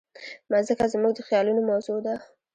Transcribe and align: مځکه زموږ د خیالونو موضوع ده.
مځکه 0.51 0.85
زموږ 0.93 1.11
د 1.15 1.19
خیالونو 1.27 1.61
موضوع 1.69 1.99
ده. 2.05 2.15